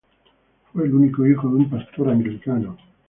Fue 0.73 0.85
el 0.85 0.95
único 0.95 1.27
hijo 1.27 1.47
de 1.49 1.57
un 1.57 1.69
pastor 1.69 2.09
anglicano. 2.09 2.75